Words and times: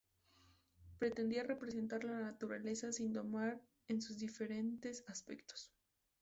Pretendía 0.97 1.43
representar 1.43 2.03
la 2.03 2.17
naturaleza 2.19 2.91
sin 2.91 3.13
domar 3.13 3.61
en 3.87 4.01
sus 4.01 4.17
diferentes 4.17 5.03
aspectos. 5.07 5.71